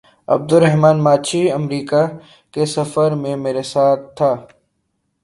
عبدالرحمٰن 0.27 0.97
ماچھی 1.03 1.41
امریکہ 1.51 2.01
کے 2.53 2.65
سفر 2.65 3.11
میں 3.21 3.35
میرے 3.35 3.61
ساتھ 3.73 4.01
تھا۔ 4.17 4.31